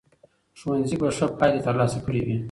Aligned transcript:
ښوونځي 0.59 0.95
به 1.01 1.07
ښه 1.17 1.25
پایلې 1.39 1.59
ترلاسه 1.67 1.99
کړې 2.05 2.21
وي. 2.25 2.37